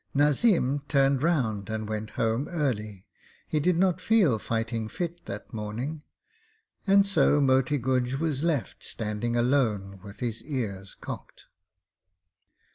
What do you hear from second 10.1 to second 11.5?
his ears cocked.